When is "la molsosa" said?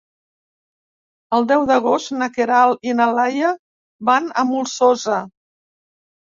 4.43-5.23